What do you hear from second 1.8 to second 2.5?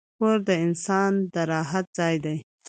ځای دی.